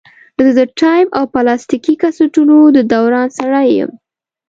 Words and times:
زه 0.43 0.49
د 0.59 0.61
ټیپ 0.79 1.07
او 1.17 1.23
پلاستیکي 1.33 1.93
کسټونو 2.03 2.55
د 2.75 2.77
دوران 2.93 3.27
سړی 3.37 3.67
یم. 3.77 3.91